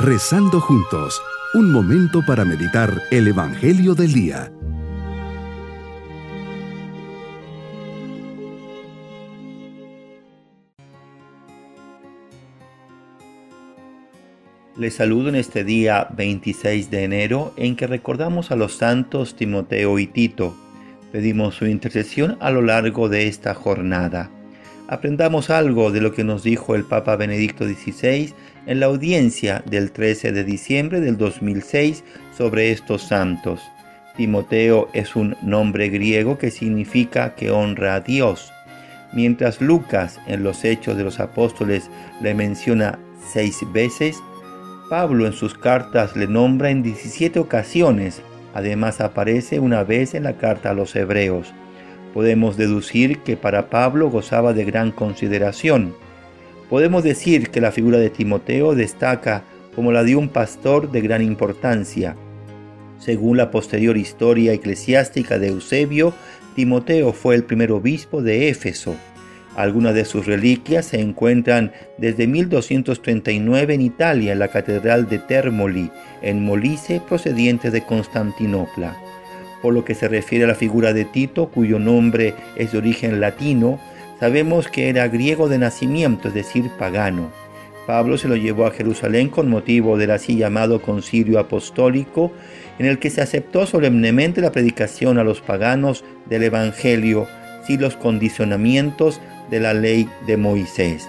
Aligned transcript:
Rezando 0.00 0.60
juntos, 0.60 1.20
un 1.54 1.72
momento 1.72 2.24
para 2.24 2.44
meditar 2.44 3.02
el 3.10 3.26
Evangelio 3.26 3.96
del 3.96 4.12
Día. 4.12 4.52
Les 14.76 14.94
saludo 14.94 15.30
en 15.30 15.34
este 15.34 15.64
día 15.64 16.06
26 16.16 16.92
de 16.92 17.02
enero 17.02 17.52
en 17.56 17.74
que 17.74 17.88
recordamos 17.88 18.52
a 18.52 18.56
los 18.56 18.76
santos 18.76 19.34
Timoteo 19.34 19.98
y 19.98 20.06
Tito. 20.06 20.54
Pedimos 21.10 21.56
su 21.56 21.66
intercesión 21.66 22.36
a 22.38 22.52
lo 22.52 22.62
largo 22.62 23.08
de 23.08 23.26
esta 23.26 23.52
jornada 23.52 24.30
aprendamos 24.88 25.50
algo 25.50 25.92
de 25.92 26.00
lo 26.00 26.12
que 26.12 26.24
nos 26.24 26.42
dijo 26.42 26.74
el 26.74 26.84
Papa 26.84 27.14
Benedicto 27.16 27.66
XVI 27.66 28.34
en 28.66 28.80
la 28.80 28.86
audiencia 28.86 29.62
del 29.66 29.92
13 29.92 30.32
de 30.32 30.44
diciembre 30.44 31.00
del 31.00 31.18
2006 31.18 32.02
sobre 32.36 32.72
estos 32.72 33.02
santos. 33.02 33.60
Timoteo 34.16 34.88
es 34.94 35.14
un 35.14 35.36
nombre 35.42 35.90
griego 35.90 36.38
que 36.38 36.50
significa 36.50 37.34
que 37.34 37.50
honra 37.50 37.96
a 37.96 38.00
Dios. 38.00 38.50
Mientras 39.12 39.60
Lucas 39.60 40.18
en 40.26 40.42
los 40.42 40.64
Hechos 40.64 40.96
de 40.96 41.04
los 41.04 41.20
Apóstoles 41.20 41.90
le 42.22 42.34
menciona 42.34 42.98
seis 43.32 43.58
veces, 43.72 44.16
Pablo 44.88 45.26
en 45.26 45.34
sus 45.34 45.56
cartas 45.56 46.16
le 46.16 46.26
nombra 46.26 46.70
en 46.70 46.82
17 46.82 47.38
ocasiones. 47.38 48.22
Además 48.54 49.02
aparece 49.02 49.60
una 49.60 49.84
vez 49.84 50.14
en 50.14 50.24
la 50.24 50.32
carta 50.38 50.70
a 50.70 50.74
los 50.74 50.96
Hebreos 50.96 51.52
podemos 52.14 52.56
deducir 52.56 53.18
que 53.18 53.36
para 53.36 53.70
Pablo 53.70 54.10
gozaba 54.10 54.52
de 54.52 54.64
gran 54.64 54.90
consideración. 54.90 55.94
Podemos 56.70 57.02
decir 57.02 57.50
que 57.50 57.60
la 57.60 57.72
figura 57.72 57.98
de 57.98 58.10
Timoteo 58.10 58.74
destaca 58.74 59.44
como 59.74 59.92
la 59.92 60.04
de 60.04 60.16
un 60.16 60.28
pastor 60.28 60.90
de 60.90 61.00
gran 61.00 61.22
importancia. 61.22 62.16
Según 62.98 63.36
la 63.36 63.50
posterior 63.50 63.96
historia 63.96 64.52
eclesiástica 64.52 65.38
de 65.38 65.48
Eusebio, 65.48 66.12
Timoteo 66.56 67.12
fue 67.12 67.36
el 67.36 67.44
primer 67.44 67.70
obispo 67.70 68.20
de 68.22 68.48
Éfeso. 68.48 68.96
Algunas 69.56 69.94
de 69.94 70.04
sus 70.04 70.26
reliquias 70.26 70.86
se 70.86 71.00
encuentran 71.00 71.72
desde 71.96 72.26
1239 72.26 73.74
en 73.74 73.80
Italia, 73.80 74.32
en 74.32 74.38
la 74.40 74.48
Catedral 74.48 75.08
de 75.08 75.18
Termoli, 75.18 75.90
en 76.22 76.44
Molise, 76.44 77.00
procediente 77.08 77.70
de 77.70 77.82
Constantinopla. 77.82 78.96
Por 79.62 79.74
lo 79.74 79.84
que 79.84 79.94
se 79.94 80.08
refiere 80.08 80.44
a 80.44 80.48
la 80.48 80.54
figura 80.54 80.92
de 80.92 81.04
Tito, 81.04 81.48
cuyo 81.48 81.78
nombre 81.78 82.34
es 82.56 82.72
de 82.72 82.78
origen 82.78 83.20
latino, 83.20 83.80
sabemos 84.20 84.68
que 84.68 84.88
era 84.88 85.08
griego 85.08 85.48
de 85.48 85.58
nacimiento, 85.58 86.28
es 86.28 86.34
decir, 86.34 86.70
pagano. 86.78 87.30
Pablo 87.86 88.18
se 88.18 88.28
lo 88.28 88.36
llevó 88.36 88.66
a 88.66 88.70
Jerusalén 88.70 89.30
con 89.30 89.48
motivo 89.48 89.96
del 89.96 90.10
así 90.10 90.36
llamado 90.36 90.82
concilio 90.82 91.38
apostólico, 91.38 92.32
en 92.78 92.86
el 92.86 92.98
que 92.98 93.08
se 93.08 93.22
aceptó 93.22 93.66
solemnemente 93.66 94.40
la 94.40 94.52
predicación 94.52 95.18
a 95.18 95.24
los 95.24 95.40
paganos 95.40 96.04
del 96.26 96.42
Evangelio 96.42 97.26
sin 97.66 97.80
los 97.80 97.96
condicionamientos 97.96 99.20
de 99.50 99.60
la 99.60 99.74
ley 99.74 100.08
de 100.26 100.36
Moisés. 100.36 101.08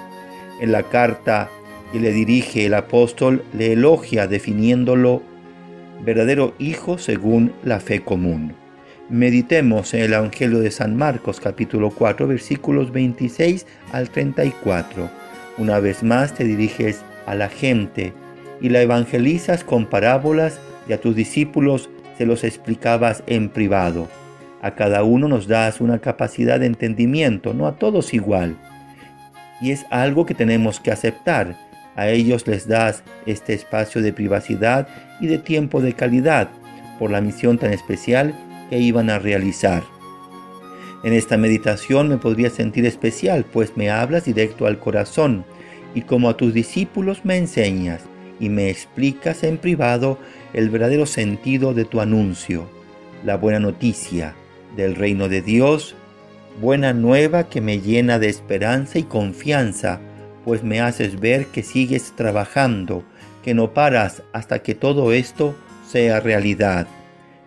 En 0.62 0.72
la 0.72 0.84
carta 0.84 1.50
que 1.92 2.00
le 2.00 2.12
dirige 2.12 2.66
el 2.66 2.74
apóstol 2.74 3.44
le 3.54 3.74
elogia 3.74 4.28
definiéndolo 4.28 5.22
verdadero 6.04 6.54
Hijo 6.60 6.98
según 6.98 7.54
la 7.64 7.80
fe 7.80 8.02
común. 8.02 8.54
Meditemos 9.10 9.94
en 9.94 10.02
el 10.02 10.14
Evangelio 10.14 10.60
de 10.60 10.72
San 10.72 10.96
Marcos 10.96 11.40
capítulo 11.40 11.90
4 11.90 12.28
versículos 12.28 12.92
26 12.92 13.66
al 13.92 14.10
34. 14.10 15.10
Una 15.58 15.80
vez 15.80 16.04
más 16.04 16.34
te 16.34 16.44
diriges 16.44 17.02
a 17.26 17.36
la 17.36 17.50
gente 17.50 18.14
y 18.62 18.70
la 18.70 18.82
evangelizas 18.82 19.64
con 19.64 19.88
parábolas 19.88 20.60
y 20.88 20.94
a 20.94 21.02
tus 21.02 21.16
discípulos 21.16 21.90
se 22.18 22.26
los 22.26 22.44
explicabas 22.44 23.24
en 23.28 23.50
privado. 23.50 24.08
A 24.62 24.76
cada 24.76 25.04
uno 25.04 25.28
nos 25.28 25.48
das 25.48 25.80
una 25.80 26.00
capacidad 26.00 26.60
de 26.60 26.66
entendimiento, 26.66 27.54
no 27.54 27.66
a 27.66 27.78
todos 27.78 28.14
igual. 28.14 28.58
Y 29.62 29.72
es 29.72 29.86
algo 29.90 30.26
que 30.26 30.34
tenemos 30.34 30.80
que 30.80 30.92
aceptar 30.92 31.56
a 32.00 32.08
ellos 32.08 32.48
les 32.48 32.66
das 32.66 33.04
este 33.26 33.54
espacio 33.54 34.02
de 34.02 34.14
privacidad 34.14 34.88
y 35.20 35.28
de 35.28 35.38
tiempo 35.38 35.82
de 35.82 35.94
calidad 35.94 36.50
por 36.98 37.12
la 37.12 37.20
misión 37.20 37.58
tan 37.58 37.74
especial 37.74 38.34
que 38.70 38.80
iban 38.80 39.10
a 39.10 39.20
realizar. 39.20 39.84
En 41.04 41.12
esta 41.12 41.36
meditación 41.36 42.08
me 42.08 42.18
podría 42.18 42.50
sentir 42.50 42.86
especial, 42.86 43.44
pues 43.44 43.76
me 43.76 43.90
hablas 43.90 44.24
directo 44.24 44.66
al 44.66 44.80
corazón 44.80 45.44
y 45.94 46.04
como 46.04 46.30
a 46.30 46.38
tus 46.38 46.54
discípulos 46.54 47.26
me 47.26 47.36
enseñas 47.36 48.02
y 48.40 48.48
me 48.48 48.70
explicas 48.70 49.44
en 49.44 49.58
privado 49.58 50.20
el 50.54 50.70
verdadero 50.70 51.06
sentido 51.06 51.74
de 51.74 51.84
tu 51.84 52.00
anuncio, 52.00 52.70
la 53.26 53.36
buena 53.36 53.60
noticia 53.60 54.36
del 54.78 54.96
reino 54.96 55.28
de 55.28 55.42
Dios, 55.42 55.96
buena 56.62 56.94
nueva 56.94 57.50
que 57.50 57.60
me 57.60 57.82
llena 57.82 58.20
de 58.20 58.30
esperanza 58.30 59.00
y 59.00 59.04
confianza 59.04 60.00
pues 60.46 60.64
me 60.64 60.82
haces 60.82 61.20
ver 61.20 61.48
que 61.48 61.64
sigues 61.64 62.14
trabajando, 62.16 63.04
que 63.44 63.54
no 63.54 63.74
paras 63.74 64.24
hasta 64.34 64.60
que 64.60 64.76
todo 64.76 65.14
esto 65.14 65.56
sea 65.88 66.20
realidad. 66.20 66.88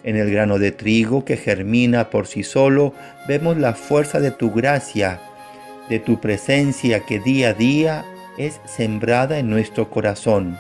En 0.05 0.17
el 0.17 0.31
grano 0.31 0.59
de 0.59 0.73
trigo 0.73 1.25
que 1.25 1.37
germina 1.37 2.11
por 2.11 2.27
sí 2.27 2.43
solo, 2.43 2.93
vemos 3.29 3.57
la 3.57 3.75
fuerza 3.75 4.19
de 4.19 4.33
tu 4.33 4.51
gracia, 4.51 5.21
de 5.89 6.01
tu 6.01 6.21
presencia 6.21 7.01
que 7.01 7.21
día 7.21 7.51
a 7.51 7.55
día 7.55 8.05
es 8.37 8.61
sembrada 8.65 9.39
en 9.39 9.49
nuestro 9.49 9.91
corazón. 9.91 10.59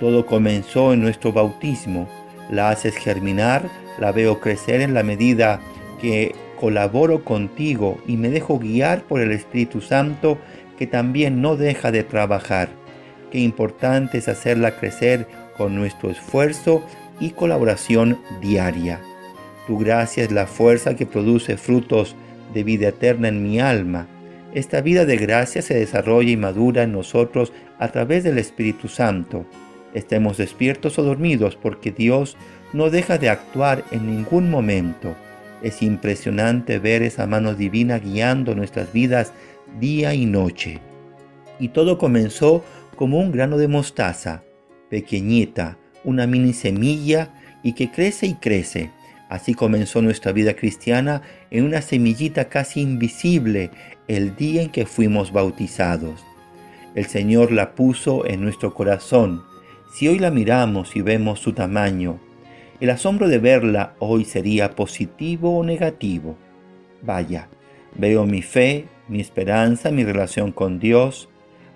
Todo 0.00 0.26
comenzó 0.26 0.92
en 0.92 1.02
nuestro 1.02 1.32
bautismo, 1.32 2.08
la 2.50 2.70
haces 2.70 2.96
germinar, 2.96 3.62
la 3.98 4.10
veo 4.10 4.40
crecer 4.40 4.80
en 4.80 4.92
la 4.94 5.02
medida 5.02 5.60
que 6.00 6.34
colaboro 6.58 7.24
contigo 7.24 7.98
y 8.06 8.16
me 8.16 8.28
dejo 8.28 8.58
guiar 8.58 9.02
por 9.02 9.20
el 9.20 9.32
Espíritu 9.32 9.80
Santo 9.80 10.38
que 10.78 10.86
también 10.86 11.40
no 11.40 11.56
deja 11.56 11.92
de 11.92 12.02
trabajar. 12.02 12.68
Qué 13.30 13.38
importante 13.40 14.18
es 14.18 14.28
hacerla 14.28 14.76
crecer 14.76 15.26
con 15.56 15.74
nuestro 15.74 16.10
esfuerzo 16.10 16.84
y 17.20 17.30
colaboración 17.30 18.18
diaria. 18.40 19.00
Tu 19.66 19.78
gracia 19.78 20.24
es 20.24 20.30
la 20.30 20.46
fuerza 20.46 20.94
que 20.94 21.06
produce 21.06 21.56
frutos 21.56 22.14
de 22.52 22.64
vida 22.64 22.88
eterna 22.88 23.28
en 23.28 23.42
mi 23.42 23.60
alma. 23.60 24.06
Esta 24.52 24.80
vida 24.80 25.04
de 25.04 25.16
gracia 25.16 25.62
se 25.62 25.74
desarrolla 25.74 26.30
y 26.30 26.36
madura 26.36 26.82
en 26.82 26.92
nosotros 26.92 27.52
a 27.78 27.88
través 27.88 28.24
del 28.24 28.38
Espíritu 28.38 28.88
Santo. 28.88 29.46
Estemos 29.94 30.36
despiertos 30.36 30.98
o 30.98 31.02
dormidos 31.02 31.56
porque 31.56 31.92
Dios 31.92 32.36
no 32.72 32.90
deja 32.90 33.18
de 33.18 33.30
actuar 33.30 33.84
en 33.90 34.06
ningún 34.06 34.50
momento. 34.50 35.16
Es 35.62 35.82
impresionante 35.82 36.78
ver 36.78 37.02
esa 37.02 37.26
mano 37.26 37.54
divina 37.54 37.98
guiando 37.98 38.54
nuestras 38.54 38.92
vidas 38.92 39.32
día 39.78 40.14
y 40.14 40.26
noche. 40.26 40.80
Y 41.58 41.68
todo 41.68 41.98
comenzó 41.98 42.64
como 42.96 43.18
un 43.18 43.32
grano 43.32 43.58
de 43.58 43.68
mostaza, 43.68 44.42
pequeñita, 44.88 45.78
una 46.04 46.26
mini 46.26 46.52
semilla 46.52 47.30
y 47.62 47.72
que 47.72 47.90
crece 47.90 48.26
y 48.26 48.34
crece. 48.34 48.90
Así 49.28 49.54
comenzó 49.54 50.02
nuestra 50.02 50.32
vida 50.32 50.54
cristiana 50.54 51.22
en 51.50 51.64
una 51.64 51.80
semillita 51.80 52.48
casi 52.48 52.80
invisible 52.80 53.70
el 54.06 54.36
día 54.36 54.62
en 54.62 54.70
que 54.70 54.86
fuimos 54.86 55.32
bautizados. 55.32 56.24
El 56.94 57.06
Señor 57.06 57.50
la 57.50 57.74
puso 57.74 58.26
en 58.26 58.42
nuestro 58.42 58.74
corazón. 58.74 59.42
Si 59.92 60.06
hoy 60.06 60.18
la 60.18 60.30
miramos 60.30 60.94
y 60.94 61.02
vemos 61.02 61.40
su 61.40 61.52
tamaño, 61.52 62.20
el 62.80 62.90
asombro 62.90 63.28
de 63.28 63.38
verla 63.38 63.94
hoy 63.98 64.24
sería 64.24 64.70
positivo 64.72 65.58
o 65.58 65.64
negativo. 65.64 66.36
Vaya, 67.02 67.48
veo 67.96 68.26
mi 68.26 68.42
fe, 68.42 68.86
mi 69.08 69.20
esperanza, 69.20 69.90
mi 69.90 70.04
relación 70.04 70.52
con 70.52 70.78
Dios, 70.78 71.28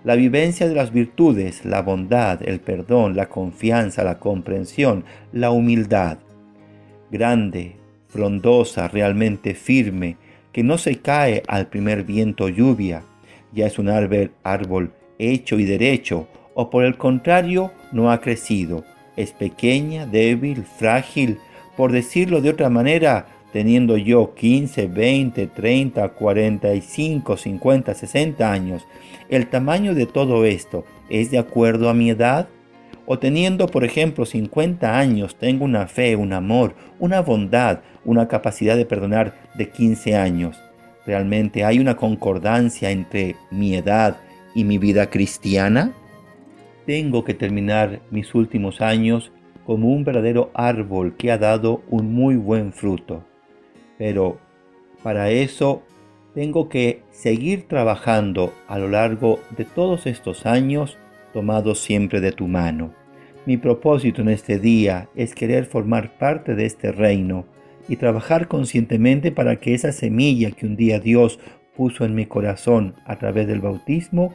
la 0.04 0.14
vivencia 0.14 0.68
de 0.68 0.74
las 0.74 0.92
virtudes, 0.92 1.64
la 1.64 1.82
bondad, 1.82 2.40
el 2.46 2.60
perdón, 2.60 3.16
la 3.16 3.28
confianza, 3.28 4.04
la 4.04 4.18
comprensión, 4.18 5.04
la 5.32 5.50
humildad. 5.50 6.18
Grande, 7.10 7.76
frondosa, 8.08 8.88
realmente 8.88 9.54
firme, 9.54 10.16
que 10.52 10.62
no 10.62 10.78
se 10.78 10.96
cae 10.96 11.42
al 11.46 11.66
primer 11.66 12.04
viento 12.04 12.44
o 12.44 12.48
lluvia, 12.48 13.02
ya 13.52 13.66
es 13.66 13.78
un 13.78 13.88
árbol, 13.88 14.32
árbol 14.42 14.92
hecho 15.18 15.58
y 15.58 15.64
derecho, 15.64 16.28
o 16.54 16.70
por 16.70 16.84
el 16.84 16.96
contrario, 16.96 17.72
no 17.92 18.10
ha 18.10 18.20
crecido, 18.20 18.84
es 19.16 19.32
pequeña, 19.32 20.06
débil, 20.06 20.64
frágil, 20.64 21.38
por 21.76 21.92
decirlo 21.92 22.40
de 22.40 22.50
otra 22.50 22.70
manera, 22.70 23.26
teniendo 23.52 23.96
yo 23.96 24.34
15, 24.34 24.86
20, 24.86 25.46
30, 25.46 26.08
45, 26.10 27.36
50, 27.36 27.94
60 27.94 28.52
años, 28.52 28.86
¿el 29.28 29.48
tamaño 29.48 29.94
de 29.94 30.06
todo 30.06 30.44
esto 30.44 30.84
es 31.08 31.30
de 31.30 31.38
acuerdo 31.38 31.88
a 31.88 31.94
mi 31.94 32.10
edad? 32.10 32.48
O 33.06 33.18
teniendo, 33.18 33.66
por 33.66 33.84
ejemplo, 33.84 34.26
50 34.26 34.98
años, 34.98 35.36
tengo 35.36 35.64
una 35.64 35.86
fe, 35.86 36.14
un 36.14 36.32
amor, 36.32 36.74
una 36.98 37.22
bondad, 37.22 37.80
una 38.04 38.28
capacidad 38.28 38.76
de 38.76 38.84
perdonar 38.84 39.34
de 39.54 39.70
15 39.70 40.14
años. 40.14 40.58
¿Realmente 41.06 41.64
hay 41.64 41.78
una 41.78 41.96
concordancia 41.96 42.90
entre 42.90 43.36
mi 43.50 43.74
edad 43.74 44.18
y 44.54 44.64
mi 44.64 44.76
vida 44.76 45.08
cristiana? 45.08 45.94
tengo 46.88 47.22
que 47.22 47.34
terminar 47.34 48.00
mis 48.10 48.34
últimos 48.34 48.80
años 48.80 49.30
como 49.66 49.88
un 49.88 50.04
verdadero 50.04 50.50
árbol 50.54 51.16
que 51.18 51.30
ha 51.30 51.36
dado 51.36 51.82
un 51.90 52.14
muy 52.14 52.36
buen 52.36 52.72
fruto. 52.72 53.26
Pero 53.98 54.38
para 55.02 55.30
eso 55.30 55.82
tengo 56.34 56.68
que 56.68 57.02
seguir 57.10 57.66
trabajando 57.68 58.54
a 58.68 58.78
lo 58.78 58.88
largo 58.88 59.40
de 59.56 59.64
todos 59.64 60.06
estos 60.06 60.46
años 60.46 60.96
tomados 61.32 61.80
siempre 61.80 62.20
de 62.20 62.32
tu 62.32 62.46
mano. 62.46 62.94
Mi 63.44 63.56
propósito 63.56 64.22
en 64.22 64.28
este 64.28 64.58
día 64.58 65.08
es 65.14 65.34
querer 65.34 65.66
formar 65.66 66.16
parte 66.18 66.54
de 66.54 66.66
este 66.66 66.92
reino 66.92 67.46
y 67.88 67.96
trabajar 67.96 68.48
conscientemente 68.48 69.32
para 69.32 69.56
que 69.56 69.74
esa 69.74 69.92
semilla 69.92 70.50
que 70.50 70.66
un 70.66 70.76
día 70.76 71.00
Dios 71.00 71.38
puso 71.76 72.04
en 72.04 72.14
mi 72.14 72.26
corazón 72.26 72.94
a 73.06 73.16
través 73.16 73.46
del 73.46 73.60
bautismo 73.60 74.34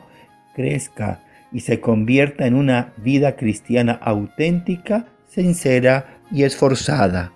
crezca 0.56 1.24
y 1.52 1.60
se 1.60 1.80
convierta 1.80 2.48
en 2.48 2.56
una 2.56 2.94
vida 2.98 3.36
cristiana 3.36 3.94
auténtica, 3.94 5.08
sincera 5.28 6.20
y 6.32 6.44
esforzada. 6.44 7.32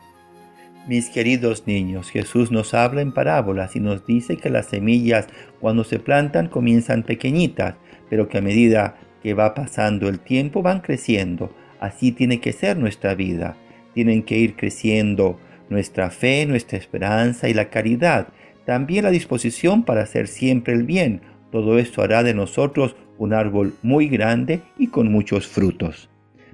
Mis 0.87 1.09
queridos 1.09 1.67
niños, 1.67 2.09
Jesús 2.11 2.49
nos 2.49 2.73
habla 2.73 3.01
en 3.01 3.11
parábolas 3.11 3.75
y 3.75 3.81
nos 3.81 4.05
dice 4.05 4.37
que 4.37 4.49
las 4.49 4.67
semillas 4.67 5.27
cuando 5.59 5.83
se 5.83 5.99
plantan 5.99 6.47
comienzan 6.47 7.03
pequeñitas, 7.03 7.75
pero 8.09 8.29
que 8.29 8.37
a 8.37 8.41
medida 8.41 8.95
que 9.21 9.33
va 9.33 9.53
pasando 9.53 10.07
el 10.07 10.21
tiempo 10.21 10.61
van 10.61 10.79
creciendo. 10.79 11.53
Así 11.81 12.13
tiene 12.13 12.39
que 12.39 12.53
ser 12.53 12.77
nuestra 12.77 13.15
vida. 13.15 13.57
Tienen 13.93 14.23
que 14.23 14.37
ir 14.37 14.55
creciendo 14.55 15.37
nuestra 15.69 16.09
fe, 16.09 16.45
nuestra 16.45 16.77
esperanza 16.77 17.49
y 17.49 17.53
la 17.53 17.69
caridad. 17.69 18.29
También 18.65 19.03
la 19.03 19.11
disposición 19.11 19.83
para 19.83 20.03
hacer 20.03 20.29
siempre 20.29 20.73
el 20.73 20.83
bien. 20.83 21.19
Todo 21.51 21.79
esto 21.79 22.01
hará 22.01 22.23
de 22.23 22.33
nosotros 22.33 22.95
un 23.17 23.33
árbol 23.33 23.73
muy 23.81 24.07
grande 24.07 24.61
y 24.77 24.87
con 24.87 25.11
muchos 25.11 25.47
frutos. 25.47 26.09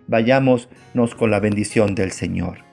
Vayámonos 0.08 1.14
con 1.16 1.30
la 1.30 1.40
bendición 1.40 1.94
del 1.94 2.12
Señor 2.12 2.73